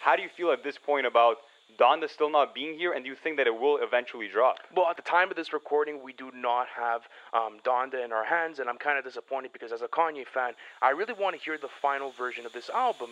How 0.00 0.16
do 0.16 0.22
you 0.22 0.30
feel 0.36 0.50
at 0.50 0.62
this 0.62 0.78
point 0.78 1.06
about 1.06 1.36
Donda 1.78 2.08
still 2.08 2.30
not 2.30 2.54
being 2.54 2.78
here, 2.78 2.92
and 2.94 3.04
do 3.04 3.10
you 3.10 3.16
think 3.24 3.36
that 3.38 3.46
it 3.46 3.56
will 3.64 3.78
eventually 3.88 4.28
drop? 4.28 4.56
Well, 4.76 4.88
at 4.92 4.96
the 4.96 5.08
time 5.16 5.28
of 5.30 5.36
this 5.40 5.52
recording, 5.52 5.94
we 6.06 6.12
do 6.24 6.28
not 6.48 6.66
have 6.84 7.00
um, 7.38 7.52
Donda 7.68 7.98
in 8.04 8.12
our 8.12 8.26
hands, 8.36 8.60
and 8.60 8.66
I'm 8.70 8.80
kind 8.86 8.98
of 8.98 9.04
disappointed 9.04 9.50
because 9.52 9.74
as 9.74 9.82
a 9.82 9.90
Kanye 9.98 10.26
fan, 10.36 10.52
I 10.88 10.90
really 10.98 11.16
want 11.22 11.32
to 11.36 11.40
hear 11.46 11.58
the 11.66 11.72
final 11.86 12.10
version 12.24 12.46
of 12.46 12.52
this 12.52 12.70
album. 12.70 13.10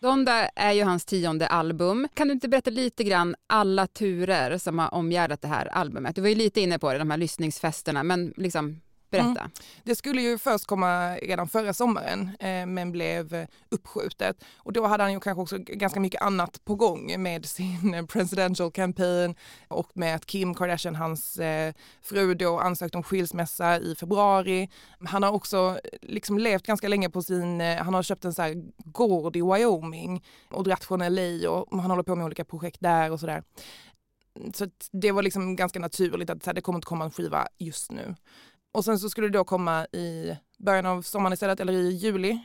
Donda 0.00 0.48
är 0.54 0.72
ju 0.72 0.82
hans 0.82 1.04
tionde 1.04 1.46
album. 1.46 2.08
Kan 2.14 2.28
du 2.28 2.32
inte 2.32 2.48
berätta 2.48 2.70
lite 2.70 3.04
grann 3.04 3.34
alla 3.46 3.86
turer 3.86 4.58
som 4.58 4.78
har 4.78 4.94
omgärdat 4.94 5.42
det 5.42 5.48
här 5.48 5.66
albumet? 5.66 6.14
Du 6.14 6.20
var 6.20 6.28
ju 6.28 6.34
lite 6.34 6.60
inne 6.60 6.78
på 6.78 6.92
det, 6.92 6.98
de 6.98 7.10
här 7.10 7.18
lyssningsfesterna, 7.18 8.02
men 8.02 8.34
liksom 8.36 8.80
Berätta. 9.10 9.40
Mm. 9.40 9.50
Det 9.84 9.94
skulle 9.94 10.22
ju 10.22 10.38
först 10.38 10.66
komma 10.66 11.16
redan 11.16 11.48
förra 11.48 11.74
sommaren 11.74 12.36
eh, 12.40 12.66
men 12.66 12.92
blev 12.92 13.46
uppskjutet. 13.68 14.44
Och 14.56 14.72
då 14.72 14.86
hade 14.86 15.02
han 15.02 15.12
ju 15.12 15.20
kanske 15.20 15.42
också 15.42 15.58
ganska 15.58 16.00
mycket 16.00 16.22
annat 16.22 16.64
på 16.64 16.74
gång 16.74 17.22
med 17.22 17.46
sin 17.46 18.06
presidential 18.12 18.70
campaign 18.70 19.34
och 19.68 19.90
med 19.94 20.14
att 20.14 20.26
Kim 20.26 20.54
Kardashian, 20.54 20.94
hans 20.94 21.38
eh, 21.38 21.74
fru, 22.02 22.34
då 22.34 22.58
ansökte 22.58 22.98
om 22.98 23.02
skilsmässa 23.02 23.78
i 23.80 23.94
februari. 23.94 24.70
Han 25.06 25.22
har 25.22 25.32
också 25.32 25.78
eh, 25.84 25.98
liksom 26.02 26.38
levt 26.38 26.66
ganska 26.66 26.88
länge 26.88 27.10
på 27.10 27.22
sin, 27.22 27.60
eh, 27.60 27.76
han 27.76 27.94
har 27.94 28.02
köpt 28.02 28.24
en 28.24 28.34
så 28.34 28.42
här 28.42 28.54
gård 28.84 29.36
i 29.36 29.42
Wyoming 29.42 30.24
och 30.50 30.64
dratt 30.64 30.84
från 30.84 31.14
LA 31.14 31.50
och 31.50 31.82
han 31.82 31.90
håller 31.90 32.02
på 32.02 32.16
med 32.16 32.24
olika 32.24 32.44
projekt 32.44 32.80
där 32.80 33.10
och 33.10 33.20
sådär. 33.20 33.42
Så 34.54 34.66
det 34.92 35.12
var 35.12 35.22
liksom 35.22 35.56
ganska 35.56 35.80
naturligt 35.80 36.30
att 36.30 36.42
så 36.42 36.50
här, 36.50 36.54
det 36.54 36.60
kommer 36.60 36.76
inte 36.76 36.86
komma 36.86 37.04
en 37.04 37.10
skiva 37.10 37.48
just 37.58 37.92
nu. 37.92 38.14
Och 38.72 38.84
sen 38.84 38.98
så 38.98 39.10
skulle 39.10 39.26
det 39.26 39.38
då 39.38 39.44
komma 39.44 39.86
i 39.86 40.36
början 40.58 40.86
av 40.86 41.02
sommaren 41.02 41.32
istället, 41.32 41.60
eller 41.60 41.72
i 41.72 41.90
juli. 41.90 42.38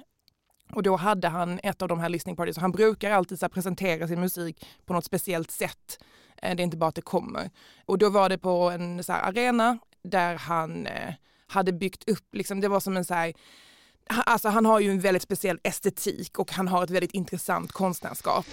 Och 0.73 0.83
då 0.83 0.95
hade 0.95 1.27
han 1.27 1.59
ett 1.63 1.81
av 1.81 1.87
de 1.87 1.99
här 1.99 2.09
listening 2.09 2.35
parties. 2.35 2.57
Han 2.57 2.71
brukar 2.71 3.11
alltid 3.11 3.39
så 3.39 3.49
presentera 3.49 4.07
sin 4.07 4.19
musik 4.19 4.65
på 4.85 4.93
något 4.93 5.05
speciellt 5.05 5.51
sätt. 5.51 6.03
Eh, 6.41 6.55
det 6.55 6.61
är 6.61 6.65
inte 6.65 6.77
bara 6.77 6.89
att 6.89 6.95
det 6.95 7.01
kommer. 7.01 7.49
Och 7.85 7.97
då 7.97 8.09
var 8.09 8.29
det 8.29 8.37
på 8.37 8.69
en 8.69 9.03
så 9.03 9.13
arena 9.13 9.77
där 10.03 10.35
han 10.35 10.87
eh, 10.87 11.13
hade 11.47 11.73
byggt 11.73 12.09
upp, 12.09 12.35
liksom, 12.35 12.61
det 12.61 12.67
var 12.67 12.79
som 12.79 12.97
en 12.97 13.05
så 13.05 13.13
här, 13.13 13.33
Alltså 14.07 14.49
han 14.49 14.65
har 14.65 14.79
ju 14.79 14.91
en 14.91 14.99
väldigt 14.99 15.23
speciell 15.23 15.59
estetik 15.63 16.39
och 16.39 16.51
han 16.51 16.67
har 16.67 16.83
ett 16.83 16.89
väldigt 16.89 17.11
intressant 17.11 17.71
konstnärskap. 17.71 18.45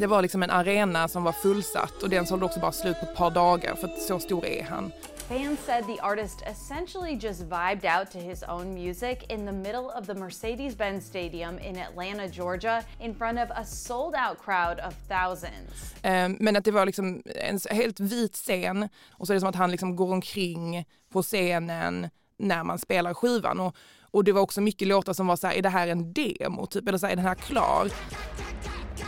Det 0.00 0.06
var 0.06 0.22
liksom 0.22 0.42
en 0.42 0.50
arena 0.50 1.08
som 1.08 1.24
var 1.24 1.32
fullsatt 1.32 2.02
och 2.02 2.10
den 2.10 2.26
sålde 2.26 2.44
också 2.44 2.60
bara 2.60 2.72
slut 2.72 3.00
på 3.00 3.06
ett 3.06 3.16
par 3.16 3.30
dagar 3.30 3.74
för 3.74 3.88
så 3.88 4.18
stor 4.18 4.46
är 4.46 4.62
han. 4.62 4.92
Fans 5.28 5.60
said 5.66 5.86
the 5.86 6.00
artist 6.02 6.42
essentially 6.42 7.12
just 7.12 7.40
vibed 7.40 7.84
out 7.98 8.10
to 8.12 8.18
his 8.18 8.42
own 8.42 8.74
music 8.74 9.18
in 9.28 9.46
the 9.46 9.52
middle 9.52 9.84
of 9.98 10.06
the 10.06 10.14
Mercedes-Benz 10.14 11.06
Stadium 11.06 11.58
in 11.58 11.78
Atlanta, 11.78 12.26
Georgia 12.26 12.82
in 13.00 13.14
front 13.14 13.38
of 13.38 13.50
a 13.50 13.64
sold 13.64 14.14
out 14.14 14.38
crowd 14.44 14.80
of 14.88 14.94
thousands. 15.08 15.94
Um, 16.04 16.36
men 16.40 16.56
att 16.56 16.64
det 16.64 16.70
var 16.70 16.86
liksom 16.86 17.22
en 17.24 17.60
helt 17.70 18.00
vit 18.00 18.34
scen 18.34 18.88
och 19.10 19.26
så 19.26 19.32
är 19.32 19.34
det 19.34 19.40
som 19.40 19.48
att 19.48 19.56
han 19.56 19.70
liksom 19.70 19.96
går 19.96 20.12
omkring 20.12 20.84
på 21.12 21.22
scenen 21.22 22.08
när 22.38 22.64
man 22.64 22.78
spelar 22.78 23.14
skivan 23.14 23.60
och, 23.60 23.76
och 24.00 24.24
det 24.24 24.32
var 24.32 24.40
också 24.40 24.60
mycket 24.60 24.88
låtar 24.88 25.12
som 25.12 25.26
var 25.26 25.36
så 25.36 25.46
här, 25.46 25.54
är 25.54 25.62
det 25.62 25.68
här 25.68 25.88
en 25.88 26.12
demo 26.12 26.66
typ 26.66 26.88
eller 26.88 26.98
så 26.98 27.06
här, 27.06 27.12
är 27.12 27.16
den 27.16 27.26
här 27.26 27.34
klar? 27.34 27.90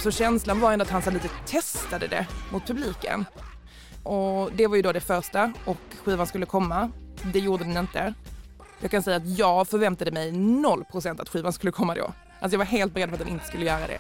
Så 0.00 0.10
känslan 0.10 0.60
var 0.60 0.72
ändå 0.72 0.82
att 0.82 0.90
han 0.90 1.02
så 1.02 1.10
lite 1.10 1.28
testade 1.46 2.06
det 2.06 2.26
mot 2.52 2.66
publiken. 2.66 3.24
Och 4.02 4.52
det 4.52 4.66
var 4.66 4.76
ju 4.76 4.82
då 4.82 4.92
det 4.92 5.00
första 5.00 5.52
och 5.64 5.78
skivan 6.04 6.26
skulle 6.26 6.46
komma. 6.46 6.90
Det 7.32 7.38
gjorde 7.38 7.64
den 7.64 7.76
inte. 7.76 8.14
Jag 8.80 8.90
kan 8.90 9.02
säga 9.02 9.16
att 9.16 9.38
jag 9.38 9.68
förväntade 9.68 10.10
mig 10.10 10.32
0% 10.32 11.20
att 11.22 11.28
skivan 11.28 11.52
skulle 11.52 11.72
komma 11.72 11.94
då. 11.94 12.12
Alltså 12.40 12.54
jag 12.54 12.58
var 12.58 12.64
helt 12.64 12.94
beredd 12.94 13.08
på 13.08 13.14
att 13.14 13.20
den 13.20 13.28
inte 13.28 13.46
skulle 13.46 13.64
göra 13.64 13.86
det. 13.86 13.98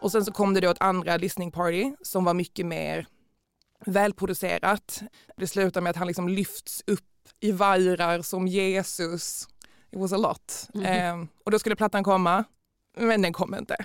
Och 0.00 0.12
sen 0.12 0.24
så 0.24 0.32
kom 0.32 0.54
det 0.54 0.60
då 0.60 0.70
ett 0.70 0.80
andra 0.80 1.16
listening 1.16 1.52
party 1.52 1.92
som 2.02 2.24
var 2.24 2.34
mycket 2.34 2.66
mer 2.66 3.06
välproducerat. 3.86 5.02
Det 5.36 5.46
slutar 5.46 5.80
med 5.80 5.90
att 5.90 5.96
han 5.96 6.06
liksom 6.06 6.28
lyfts 6.28 6.82
upp 6.86 7.00
i 7.40 7.52
vajrar 7.52 8.22
som 8.22 8.48
Jesus 8.48 9.48
it 9.92 9.98
was 9.98 10.12
a 10.12 10.16
lot. 10.16 10.68
Mm. 10.74 11.20
Eh, 11.22 11.28
och 11.44 11.50
då 11.50 11.58
skulle 11.58 11.76
plattan 11.76 12.04
komma, 12.04 12.44
men 12.96 13.22
den 13.22 13.32
kom 13.32 13.54
inte. 13.54 13.76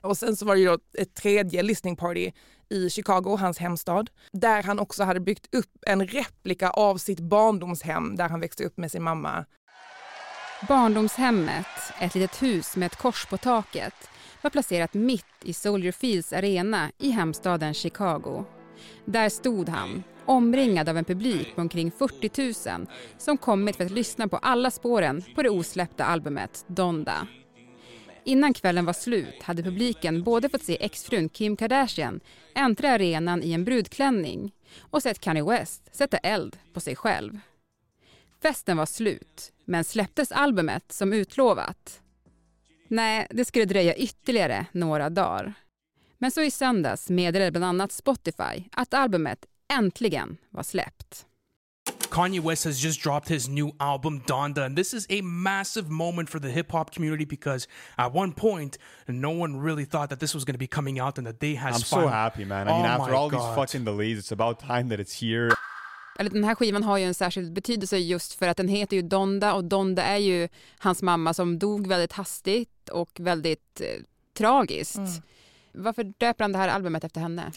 Och 0.00 0.16
sen 0.16 0.36
så 0.36 0.46
var 0.46 0.56
det 0.56 0.64
då 0.64 0.78
ett 0.98 1.14
tredje 1.14 1.62
listening 1.62 1.96
party 1.96 2.32
i 2.68 2.90
Chicago, 2.90 3.36
hans 3.40 3.58
hemstad, 3.58 4.10
där 4.32 4.62
han 4.62 4.78
också 4.78 5.04
hade 5.04 5.20
byggt 5.20 5.54
upp 5.54 5.84
en 5.86 6.06
replika 6.06 6.70
av 6.70 6.96
sitt 6.96 7.20
barndomshem 7.20 8.16
där 8.16 8.28
han 8.28 8.40
växte 8.40 8.64
upp 8.64 8.76
med 8.76 8.90
sin 8.90 9.02
mamma. 9.02 9.44
Barndomshemmet, 10.68 11.66
ett 12.00 12.14
litet 12.14 12.42
hus 12.42 12.76
med 12.76 12.86
ett 12.86 12.98
kors 12.98 13.26
på 13.26 13.36
taket, 13.36 13.94
var 14.42 14.50
placerat 14.50 14.94
mitt 14.94 15.24
i 15.42 15.52
Soldier 15.52 15.92
Fields 15.92 16.32
arena 16.32 16.90
i 16.98 17.10
hemstaden 17.10 17.74
Chicago. 17.74 18.44
Där 19.04 19.28
stod 19.28 19.68
han, 19.68 20.02
omringad 20.26 20.88
av 20.88 20.96
en 20.96 21.04
publik 21.04 21.54
på 21.54 21.60
omkring 21.60 21.90
40 21.90 22.78
000 22.78 22.86
som 23.18 23.38
kommit 23.38 23.76
för 23.76 23.84
att 23.84 23.90
lyssna 23.90 24.28
på 24.28 24.36
alla 24.36 24.70
spåren 24.70 25.22
på 25.34 25.42
det 25.42 25.50
osläppta 25.50 26.04
albumet 26.04 26.64
Donda. 26.66 27.26
Innan 28.24 28.54
kvällen 28.54 28.84
var 28.84 28.92
slut 28.92 29.42
hade 29.42 29.62
publiken 29.62 30.22
både 30.22 30.48
fått 30.48 30.62
se 30.62 30.84
exfrun 30.84 31.28
Kim 31.28 31.56
Kardashian 31.56 32.20
äntra 32.54 32.90
arenan 32.90 33.42
i 33.42 33.52
en 33.52 33.64
brudklänning 33.64 34.52
och 34.80 35.02
sett 35.02 35.20
Kanye 35.20 35.44
West 35.44 35.96
sätta 35.96 36.16
eld 36.16 36.58
på 36.72 36.80
sig 36.80 36.96
själv. 36.96 37.38
Festen 38.42 38.76
var 38.76 38.86
slut, 38.86 39.52
men 39.64 39.84
släpptes 39.84 40.32
albumet 40.32 40.92
som 40.92 41.12
utlovat? 41.12 42.00
Nej, 42.88 43.26
det 43.30 43.44
skulle 43.44 43.64
dröja 43.64 43.94
ytterligare 43.94 44.66
några 44.72 45.10
dagar. 45.10 45.54
Men 46.18 46.30
så 46.30 46.42
i 46.42 46.50
söndags 46.50 47.10
meddelade 47.10 47.50
bland 47.50 47.64
annat 47.64 47.92
Spotify 47.92 48.64
att 48.72 48.94
albumet 48.94 49.46
äntligen 49.72 50.36
var 50.50 50.62
släppt. 50.62 51.26
Kanye 52.12 52.40
West 52.40 52.64
has 52.64 52.84
just 52.84 53.02
dropped 53.02 53.28
his 53.28 53.48
new 53.48 53.72
album 53.80 54.20
Donda, 54.26 54.66
and 54.66 54.76
this 54.76 54.94
is 54.94 55.06
a 55.10 55.22
massive 55.22 55.88
moment 55.88 56.28
for 56.28 56.38
the 56.38 56.50
hip 56.50 56.70
hop 56.70 56.94
community 56.94 57.24
because 57.24 57.66
at 57.96 58.12
one 58.12 58.32
point, 58.32 58.76
no 59.08 59.30
one 59.30 59.56
really 59.56 59.86
thought 59.86 60.10
that 60.10 60.20
this 60.20 60.34
was 60.34 60.44
going 60.44 60.54
to 60.54 60.58
be 60.58 60.66
coming 60.66 61.00
out 61.00 61.18
and 61.18 61.26
that 61.26 61.40
they 61.40 61.54
has. 61.54 61.74
I'm 61.74 61.82
so 61.82 62.08
happy, 62.08 62.44
man. 62.44 62.68
I 62.68 62.72
mean, 62.72 62.84
oh 62.84 62.88
after 62.88 63.14
all 63.14 63.30
God. 63.30 63.40
these 63.40 63.54
fucking 63.54 63.84
delays, 63.84 64.18
it's 64.18 64.32
about 64.32 64.60
time 64.60 64.88
that 64.90 65.00
it's 65.00 65.20
here. 65.20 65.50
Den 66.18 66.44
här 66.44 66.54
skivan 66.54 66.82
har 66.82 66.98
ju 66.98 67.04
en 67.04 67.14
särskild 67.14 67.52
betydelse 67.52 67.98
just 67.98 68.34
för 68.34 68.48
att 68.48 68.56
den 68.56 68.68
heter 68.68 68.96
ju 68.96 69.02
Donda 69.02 69.54
och 69.54 69.64
Donda 69.64 70.02
är 70.02 70.16
ju 70.16 70.48
hans 70.78 71.02
mamma 71.02 71.34
som 71.34 71.58
dog 71.58 71.86
väldigt 71.86 72.12
hastigt 72.12 72.88
och 72.88 73.10
väldigt 73.20 73.80
eh, 73.80 74.02
tragiskt. 74.34 74.96
Mm. 74.96 75.22
Varför 75.72 76.04
döper 76.18 76.44
han 76.44 76.52
det 76.52 76.58
här 76.58 76.68
albumet 76.68 77.04
efter 77.04 77.20
henne? 77.20 77.52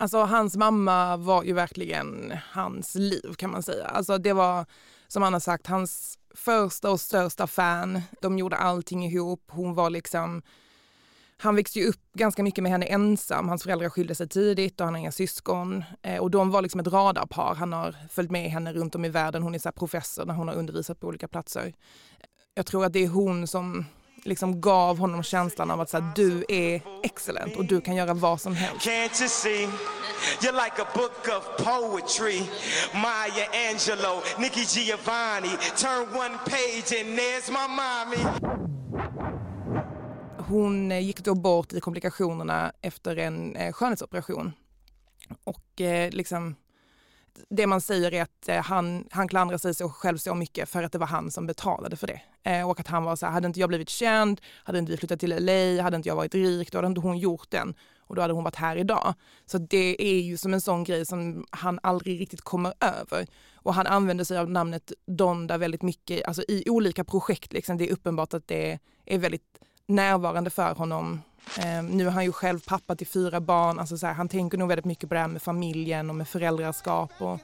Alltså 0.00 0.18
hans 0.18 0.56
mamma 0.56 1.16
var 1.16 1.42
ju 1.42 1.52
verkligen 1.52 2.34
hans 2.52 2.94
liv 2.94 3.34
kan 3.36 3.50
man 3.50 3.62
säga. 3.62 3.86
Alltså 3.86 4.18
det 4.18 4.32
var 4.32 4.66
som 5.08 5.22
han 5.22 5.32
har 5.32 5.40
sagt 5.40 5.66
hans 5.66 6.18
första 6.34 6.90
och 6.90 7.00
största 7.00 7.46
fan. 7.46 8.02
De 8.20 8.38
gjorde 8.38 8.56
allting 8.56 9.06
ihop. 9.06 9.42
Hon 9.48 9.74
var 9.74 9.90
liksom 9.90 10.42
han 11.40 11.56
växte 11.56 11.78
ju 11.78 11.86
upp 11.86 12.12
ganska 12.12 12.42
mycket 12.42 12.62
med 12.62 12.72
henne 12.72 12.86
ensam. 12.86 13.48
Hans 13.48 13.62
föräldrar 13.62 13.88
skilde 13.88 14.14
sig 14.14 14.28
tidigt 14.28 14.80
och 14.80 14.86
han 14.86 14.94
har 14.94 15.00
inga 15.00 15.12
syskon. 15.12 15.84
Eh, 16.02 16.18
och 16.18 16.30
de 16.30 16.50
var 16.50 16.62
liksom 16.62 16.80
ett 16.80 16.86
radarpar. 16.86 17.54
Han 17.54 17.72
har 17.72 17.96
följt 18.10 18.30
med 18.30 18.50
henne 18.50 18.72
runt 18.72 18.94
om 18.94 19.04
i 19.04 19.08
världen. 19.08 19.42
Hon 19.42 19.54
är 19.54 19.58
så 19.58 19.72
professor 19.72 20.24
när 20.24 20.34
hon 20.34 20.48
har 20.48 20.54
undervisat 20.54 21.00
på 21.00 21.06
olika 21.06 21.28
platser. 21.28 21.72
Jag 22.54 22.66
tror 22.66 22.84
att 22.84 22.92
det 22.92 23.04
är 23.04 23.08
hon 23.08 23.46
som 23.46 23.84
liksom 24.24 24.60
gav 24.60 24.98
honom 24.98 25.22
känslan 25.22 25.70
av 25.70 25.80
att 25.80 25.90
så 25.90 25.98
här, 26.00 26.12
du 26.16 26.44
är 26.48 26.82
excellent 27.02 27.56
och 27.56 27.64
du 27.64 27.80
kan 27.80 27.96
göra 27.96 28.14
vad 28.14 28.40
som 28.40 28.54
helst. 28.54 28.86
Can't 28.86 29.20
you 29.20 29.28
see? 29.28 29.68
You're 30.40 30.64
like 30.64 30.82
a 30.82 30.86
book 30.94 31.28
of 31.38 31.64
poetry. 31.64 32.42
Maya 32.94 33.46
Angelou, 33.70 34.20
Nikki 34.38 34.60
Giovanni. 34.60 35.56
Turn 35.76 36.08
one 36.16 36.38
page 36.46 37.00
and 37.00 37.18
there's 37.18 37.50
my 37.50 37.68
mommy. 37.68 38.48
Hon 40.38 40.92
eh, 40.92 40.98
gick 40.98 41.24
då 41.24 41.34
bort 41.34 41.72
i 41.72 41.80
komplikationerna 41.80 42.72
efter 42.80 43.16
en 43.16 43.56
eh, 43.56 43.72
skönhetsoperation. 43.72 44.52
Och 45.44 45.80
eh, 45.80 46.10
liksom 46.10 46.56
det 47.48 47.66
man 47.66 47.80
säger 47.80 48.14
är 48.14 48.22
att 48.22 48.48
eh, 48.48 48.62
han, 48.62 49.04
han 49.10 49.28
klandrar 49.28 49.58
sig 49.58 49.74
själv 49.74 50.18
så 50.18 50.34
mycket 50.34 50.68
för 50.68 50.82
att 50.82 50.92
det 50.92 50.98
var 50.98 51.06
han 51.06 51.30
som 51.30 51.46
betalade 51.46 51.96
för 51.96 52.06
det. 52.06 52.20
Eh, 52.50 52.70
och 52.70 52.80
att 52.80 52.86
han 52.86 53.04
var 53.04 53.16
så 53.16 53.26
här, 53.26 53.32
hade 53.32 53.46
inte 53.46 53.60
jag 53.60 53.68
blivit 53.68 53.88
känd, 53.88 54.40
hade 54.64 54.78
inte 54.78 54.92
vi 54.92 54.98
flyttat 54.98 55.20
till 55.20 55.30
LA, 55.30 55.82
hade 55.82 55.96
inte 55.96 56.08
jag 56.08 56.16
varit 56.16 56.34
rik, 56.34 56.72
då 56.72 56.78
hade 56.78 56.88
inte 56.88 57.00
hon 57.00 57.18
gjort 57.18 57.50
den 57.50 57.74
och 58.00 58.16
då 58.16 58.22
hade 58.22 58.34
hon 58.34 58.44
varit 58.44 58.56
här 58.56 58.76
idag. 58.76 59.14
Så 59.46 59.58
det 59.58 60.02
är 60.02 60.20
ju 60.20 60.36
som 60.36 60.54
en 60.54 60.60
sån 60.60 60.84
grej 60.84 61.06
som 61.06 61.46
han 61.50 61.78
aldrig 61.82 62.20
riktigt 62.20 62.40
kommer 62.40 62.74
över. 62.80 63.26
Och 63.54 63.74
han 63.74 63.86
använder 63.86 64.24
sig 64.24 64.38
av 64.38 64.50
namnet 64.50 64.92
Donda 65.06 65.58
väldigt 65.58 65.82
mycket, 65.82 66.24
alltså 66.24 66.42
i 66.48 66.64
olika 66.66 67.04
projekt. 67.04 67.52
Liksom. 67.52 67.78
Det 67.78 67.88
är 67.88 67.92
uppenbart 67.92 68.34
att 68.34 68.48
det 68.48 68.78
är 69.04 69.18
väldigt 69.18 69.58
närvarande 69.86 70.50
för 70.50 70.74
honom 70.74 71.20
Ehm, 71.56 71.86
nu 71.86 72.06
är 72.06 72.10
han 72.10 72.24
ju 72.24 72.32
själv 72.32 72.60
pappa 72.66 72.96
till 72.96 73.06
fyra 73.06 73.40
barn, 73.40 73.78
alltså 73.78 73.98
så 73.98 74.06
här, 74.06 74.14
han 74.14 74.28
tänker 74.28 74.58
nog 74.58 74.68
väldigt 74.68 74.84
mycket 74.84 75.08
på 75.08 75.14
det 75.14 75.20
här 75.20 75.28
med 75.28 75.42
familjen 75.42 76.10
och 76.10 76.16
med 76.16 76.28
föräldraskap 76.28 77.10
och, 77.18 77.38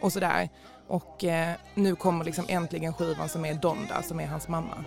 och 0.00 0.12
sådär. 0.12 0.48
Och 0.88 1.24
eh, 1.24 1.54
nu 1.74 1.94
kommer 1.94 2.24
liksom 2.24 2.44
äntligen 2.48 2.94
skivan 2.94 3.28
som 3.28 3.44
är 3.44 3.54
Donda, 3.54 4.02
som 4.02 4.20
är 4.20 4.26
hans 4.26 4.48
mamma. 4.48 4.84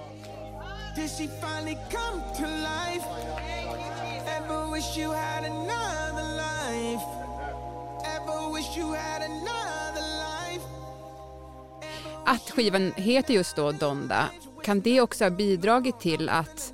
Att 12.26 12.50
skivan 12.50 12.94
heter 12.96 13.34
just 13.34 13.56
då 13.56 13.72
Donda, 13.72 14.30
kan 14.64 14.82
det 14.82 15.02
också 15.02 15.24
ha 15.26 15.30
bidragit 15.30 16.00
till 16.00 16.30
att 16.30 16.74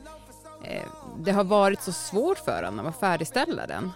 Eh, 0.63 0.87
det 1.17 1.31
har 1.31 1.43
varit 1.43 1.81
så 1.81 1.91
svårt 1.91 2.37
för 2.37 2.63
honom 2.63 2.85
att 2.85 2.99
färdigställa 2.99 3.67
den? 3.67 3.91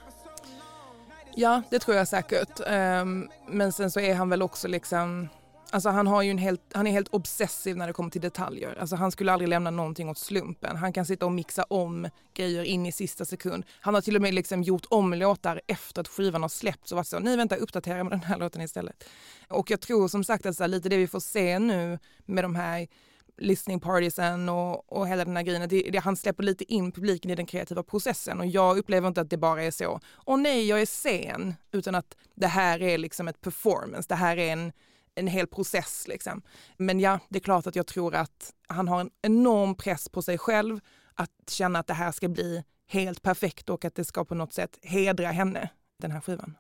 Ja, 1.35 1.61
det 1.69 1.79
tror 1.79 1.97
jag 1.97 2.07
säkert. 2.07 2.59
Ehm, 2.67 3.29
men 3.47 3.71
sen 3.71 3.91
så 3.91 3.99
är 3.99 4.15
han 4.15 4.29
väl 4.29 4.41
också 4.41 4.67
liksom 4.67 5.29
Alltså 5.73 5.89
han, 5.89 6.07
har 6.07 6.21
ju 6.21 6.31
en 6.31 6.37
helt, 6.37 6.61
han 6.73 6.87
är 6.87 6.91
helt 6.91 7.07
obsessiv 7.13 7.77
när 7.77 7.87
det 7.87 7.93
kommer 7.93 8.09
till 8.09 8.21
detaljer. 8.21 8.77
Alltså 8.79 8.95
han 8.95 9.11
skulle 9.11 9.31
aldrig 9.31 9.49
lämna 9.49 9.69
någonting 9.69 10.09
åt 10.09 10.17
slumpen. 10.17 10.75
Han 10.75 10.93
kan 10.93 11.05
sitta 11.05 11.25
och 11.25 11.31
mixa 11.31 11.63
om 11.63 12.09
grejer 12.33 12.63
in 12.63 12.85
i 12.85 12.91
sista 12.91 13.25
sekund. 13.25 13.65
Han 13.81 13.93
har 13.93 14.01
till 14.01 14.15
och 14.15 14.21
med 14.21 14.33
liksom 14.33 14.63
gjort 14.63 14.85
om 14.89 15.13
låtar 15.13 15.61
efter 15.67 16.01
att 16.01 16.07
skivan 16.07 16.41
har 16.41 16.49
släppts 16.49 16.91
och 16.91 16.95
varit 16.95 17.07
så, 17.07 17.19
nej 17.19 17.37
vänta 17.37 17.55
uppdatera 17.55 18.03
med 18.03 18.11
den 18.11 18.23
här 18.23 18.37
låten 18.37 18.61
istället. 18.61 19.03
Och 19.47 19.71
jag 19.71 19.81
tror 19.81 20.07
som 20.07 20.23
sagt 20.23 20.45
att 20.45 20.55
så 20.55 20.67
lite 20.67 20.89
det 20.89 20.97
vi 20.97 21.07
får 21.07 21.19
se 21.19 21.59
nu 21.59 21.99
med 22.25 22.43
de 22.43 22.55
här 22.55 22.87
listening 23.37 23.79
partiesen 23.79 24.49
och, 24.49 24.93
och 24.93 25.07
hela 25.07 25.25
den 25.25 25.35
här 25.35 25.43
grejen. 25.43 25.69
Det, 25.69 25.89
det, 25.91 25.97
han 25.97 26.15
släpper 26.15 26.43
lite 26.43 26.73
in 26.73 26.91
publiken 26.91 27.31
i 27.31 27.35
den 27.35 27.45
kreativa 27.45 27.83
processen 27.83 28.39
och 28.39 28.45
jag 28.45 28.77
upplever 28.77 29.07
inte 29.07 29.21
att 29.21 29.29
det 29.29 29.37
bara 29.37 29.63
är 29.63 29.71
så, 29.71 29.99
åh 30.25 30.37
nej 30.37 30.67
jag 30.67 30.81
är 30.81 30.85
sen, 30.85 31.55
utan 31.71 31.95
att 31.95 32.17
det 32.35 32.47
här 32.47 32.81
är 32.81 32.97
liksom 32.97 33.27
ett 33.27 33.41
performance, 33.41 34.09
det 34.09 34.15
här 34.15 34.37
är 34.37 34.53
en 34.53 34.71
en 35.15 35.27
hel 35.27 35.47
process. 35.47 36.07
Liksom. 36.07 36.41
Men 36.77 36.99
ja, 36.99 37.19
det 37.29 37.37
är 37.37 37.43
klart 37.43 37.67
att 37.67 37.75
jag 37.75 37.87
tror 37.87 38.15
att 38.15 38.53
han 38.67 38.87
har 38.87 39.01
en 39.01 39.09
enorm 39.21 39.75
press 39.75 40.09
på 40.09 40.21
sig 40.21 40.37
själv 40.37 40.79
att 41.13 41.49
känna 41.49 41.79
att 41.79 41.87
det 41.87 41.93
här 41.93 42.11
ska 42.11 42.27
bli 42.27 42.63
helt 42.87 43.21
perfekt 43.21 43.69
och 43.69 43.85
att 43.85 43.95
det 43.95 44.05
ska 44.05 44.25
på 44.25 44.35
något 44.35 44.53
sätt 44.53 44.79
hedra 44.81 45.31
henne, 45.31 45.69
den 45.99 46.11
här 46.11 46.21
skivan. 46.21 46.57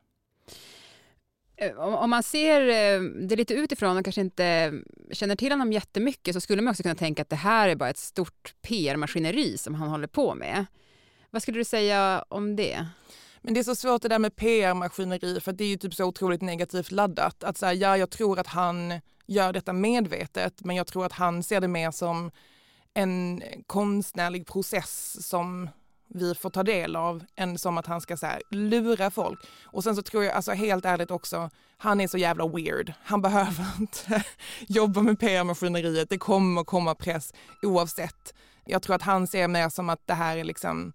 Eh, 1.65 1.77
om 1.77 2.09
man 2.09 2.23
ser 2.23 2.61
eh, 2.61 3.01
det 3.01 3.35
lite 3.35 3.53
utifrån 3.53 3.97
och 3.97 4.03
kanske 4.03 4.21
inte 4.21 4.73
känner 5.11 5.35
till 5.35 5.51
honom 5.51 5.73
jättemycket 5.73 6.33
så 6.35 6.41
skulle 6.41 6.61
man 6.61 6.71
också 6.71 6.83
kunna 6.83 6.95
tänka 6.95 7.21
att 7.21 7.29
det 7.29 7.35
här 7.35 7.69
är 7.69 7.75
bara 7.75 7.89
ett 7.89 7.97
stort 7.97 8.55
PR-maskineri 8.61 9.57
som 9.57 9.75
han 9.75 9.89
håller 9.89 10.07
på 10.07 10.35
med. 10.35 10.65
Vad 11.29 11.41
skulle 11.41 11.57
du 11.57 11.63
säga 11.63 12.25
om 12.29 12.55
det? 12.55 12.85
Men 13.41 13.53
det 13.53 13.59
är 13.59 13.63
så 13.63 13.75
svårt 13.75 14.01
det 14.01 14.07
där 14.07 14.19
med 14.19 14.35
PR-maskineri 14.35 15.39
för 15.39 15.53
det 15.53 15.63
är 15.63 15.67
ju 15.67 15.77
typ 15.77 15.93
så 15.93 16.05
otroligt 16.05 16.41
negativt 16.41 16.91
laddat. 16.91 17.43
Att 17.43 17.57
säga 17.57 17.73
ja, 17.73 17.97
jag 17.97 18.09
tror 18.09 18.39
att 18.39 18.47
han 18.47 18.93
gör 19.27 19.53
detta 19.53 19.73
medvetet, 19.73 20.63
men 20.63 20.75
jag 20.75 20.87
tror 20.87 21.05
att 21.05 21.11
han 21.11 21.43
ser 21.43 21.61
det 21.61 21.67
mer 21.67 21.91
som 21.91 22.31
en 22.93 23.43
konstnärlig 23.67 24.47
process 24.47 25.27
som 25.27 25.69
vi 26.13 26.35
får 26.35 26.49
ta 26.49 26.63
del 26.63 26.95
av 26.95 27.23
än 27.35 27.57
som 27.57 27.77
att 27.77 27.87
han 27.87 28.01
ska 28.01 28.17
så 28.17 28.25
här, 28.25 28.41
lura 28.49 29.11
folk. 29.11 29.39
Och 29.63 29.83
sen 29.83 29.95
så 29.95 30.01
tror 30.01 30.23
jag, 30.23 30.33
alltså 30.33 30.51
helt 30.51 30.85
ärligt 30.85 31.11
också, 31.11 31.49
han 31.77 32.01
är 32.01 32.07
så 32.07 32.17
jävla 32.17 32.47
weird. 32.47 32.93
Han 33.03 33.21
behöver 33.27 33.65
inte 33.79 34.23
jobba 34.67 35.01
med 35.01 35.19
PR-maskineriet. 35.19 36.09
Det 36.09 36.17
kommer 36.17 36.63
komma 36.63 36.95
press 36.95 37.33
oavsett. 37.61 38.33
Jag 38.65 38.81
tror 38.81 38.95
att 38.95 39.01
han 39.01 39.27
ser 39.27 39.47
mer 39.47 39.69
som 39.69 39.89
att 39.89 40.07
det 40.07 40.13
här 40.13 40.37
är 40.37 40.43
liksom 40.43 40.93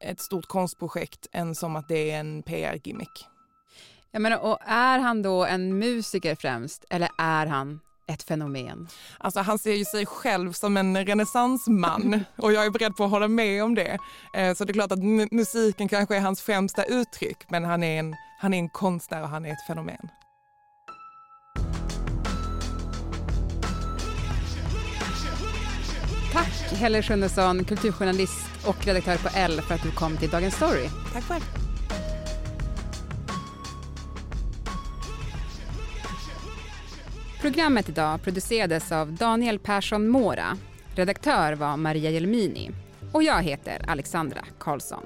ett 0.00 0.20
stort 0.20 0.46
konstprojekt 0.46 1.26
än 1.32 1.54
som 1.54 1.76
att 1.76 1.88
det 1.88 2.10
är 2.10 2.20
en 2.20 2.42
PR-gimmick. 2.42 3.26
Jag 4.10 4.22
menar, 4.22 4.38
och 4.38 4.58
är 4.66 4.98
han 4.98 5.22
då 5.22 5.44
en 5.44 5.78
musiker 5.78 6.34
främst 6.34 6.84
eller 6.90 7.08
är 7.18 7.46
han 7.46 7.80
ett 8.12 8.22
fenomen? 8.22 8.88
Alltså 9.18 9.40
han 9.40 9.58
ser 9.58 9.74
ju 9.74 9.84
sig 9.84 10.06
själv 10.06 10.52
som 10.52 10.76
en 10.76 11.06
renässansman 11.06 12.24
och 12.36 12.52
jag 12.52 12.66
är 12.66 12.70
beredd 12.70 12.96
på 12.96 13.04
att 13.04 13.10
hålla 13.10 13.28
med 13.28 13.64
om 13.64 13.74
det. 13.74 13.98
Eh, 14.34 14.54
så 14.54 14.64
det 14.64 14.70
är 14.70 14.74
klart 14.74 14.92
att 14.92 15.32
musiken 15.32 15.88
kanske 15.88 16.16
är 16.16 16.20
hans 16.20 16.42
främsta 16.42 16.84
uttryck 16.84 17.50
men 17.50 17.64
han 17.64 17.82
är 17.82 17.98
en, 17.98 18.14
han 18.40 18.54
är 18.54 18.58
en 18.58 18.68
konstnär 18.68 19.22
och 19.22 19.28
han 19.28 19.46
är 19.46 19.52
ett 19.52 19.66
fenomen. 19.66 20.08
Tack 26.32 26.72
Helle 26.72 27.02
Sjunnesson, 27.02 27.64
kulturjournalist 27.64 28.66
och 28.66 28.86
redaktör 28.86 29.16
på 29.16 29.28
L 29.34 29.60
för 29.68 29.74
att 29.74 29.82
du 29.82 29.90
kom 29.90 30.16
till 30.16 30.30
Dagens 30.30 30.54
Story. 30.54 30.88
Tack 31.12 31.24
själv. 31.24 31.69
Programmet 37.40 37.88
idag 37.88 38.22
producerades 38.22 38.92
av 38.92 39.12
Daniel 39.12 39.58
Persson 39.58 40.08
Mora. 40.08 40.56
Redaktör 40.94 41.52
var 41.52 41.76
Maria 41.76 42.10
Jelmini. 42.10 42.70
Och 43.12 43.22
jag 43.22 43.42
heter 43.42 43.84
Alexandra 43.88 44.44
Karlsson. 44.58 45.02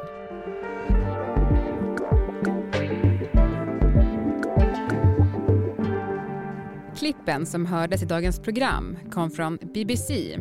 Klippen 6.97 7.47
som 7.47 7.67
hördes 7.67 8.03
i 8.03 8.07
dagens 8.07 8.41
program 8.41 8.97
kom 9.11 9.31
från 9.31 9.59
BBC, 9.75 10.39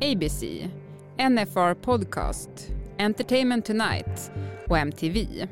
ABC, 0.00 0.42
NFR 1.30 1.74
Podcast, 1.74 2.50
Entertainment 2.98 3.64
Tonight 3.64 4.32
och 4.68 4.78
MTV. 4.78 5.48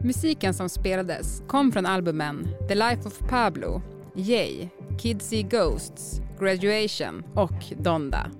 Musiken 0.00 0.54
som 0.54 0.68
spelades 0.68 1.42
kom 1.48 1.72
från 1.72 1.86
albumen 1.86 2.48
The 2.68 2.74
Life 2.74 3.02
of 3.04 3.18
Pablo, 3.18 3.82
Yay, 4.18 4.68
Kidsy 4.98 5.42
Ghosts, 5.42 6.20
Graduation 6.38 7.24
och 7.34 7.64
Donda. 7.78 8.30